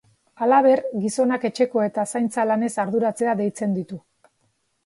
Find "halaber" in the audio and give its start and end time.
0.43-0.79